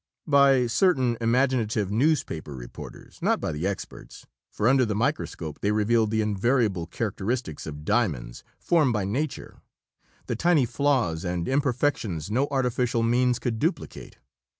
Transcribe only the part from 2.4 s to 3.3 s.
reporters,